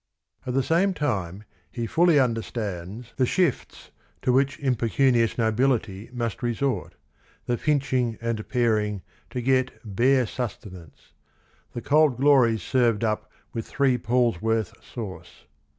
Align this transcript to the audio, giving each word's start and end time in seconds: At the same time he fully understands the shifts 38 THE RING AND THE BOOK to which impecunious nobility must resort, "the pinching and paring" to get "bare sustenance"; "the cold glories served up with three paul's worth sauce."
At 0.47 0.55
the 0.55 0.63
same 0.63 0.95
time 0.95 1.43
he 1.69 1.85
fully 1.85 2.19
understands 2.19 3.13
the 3.17 3.25
shifts 3.27 3.91
38 3.91 3.91
THE 3.91 3.91
RING 3.91 3.91
AND 3.91 3.99
THE 3.99 4.01
BOOK 4.01 4.21
to 4.21 4.33
which 4.33 4.67
impecunious 4.67 5.37
nobility 5.37 6.09
must 6.11 6.41
resort, 6.41 6.95
"the 7.45 7.55
pinching 7.55 8.17
and 8.19 8.49
paring" 8.49 9.03
to 9.29 9.41
get 9.43 9.79
"bare 9.85 10.25
sustenance"; 10.25 11.13
"the 11.73 11.83
cold 11.83 12.17
glories 12.17 12.63
served 12.63 13.03
up 13.03 13.31
with 13.53 13.67
three 13.67 13.99
paul's 13.99 14.41
worth 14.41 14.73
sauce." 14.83 15.45